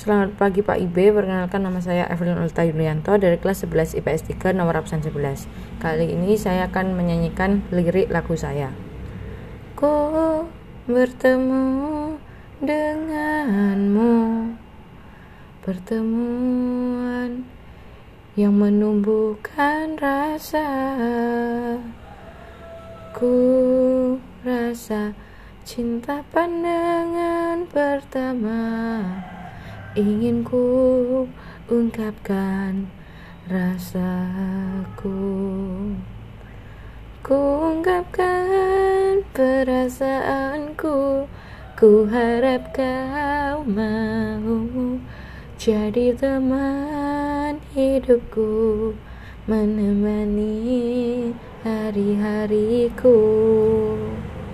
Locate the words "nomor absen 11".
4.56-5.44